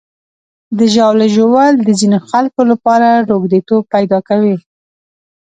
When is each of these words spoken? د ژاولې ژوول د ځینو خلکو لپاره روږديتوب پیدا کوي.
د 0.77 0.79
ژاولې 0.93 1.27
ژوول 1.35 1.73
د 1.87 1.89
ځینو 1.99 2.17
خلکو 2.29 2.61
لپاره 2.71 3.09
روږديتوب 3.29 3.81
پیدا 3.93 4.19
کوي. 4.27 4.55